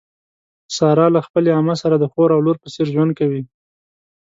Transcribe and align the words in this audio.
ساره 0.75 1.05
له 1.15 1.19
خپلې 1.27 1.49
عمه 1.57 1.75
سره 1.81 1.95
د 1.99 2.05
خور 2.11 2.29
او 2.35 2.39
لور 2.45 2.57
په 2.63 2.67
څېر 2.73 2.87
ژوند 2.93 3.11
کوي. 3.19 3.41